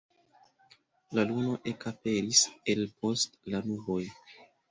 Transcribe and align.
La 1.17 1.25
luno 1.31 1.51
ekaperis 1.73 2.41
el 2.75 2.81
post 3.03 3.39
la 3.55 3.63
nuboj. 3.69 4.01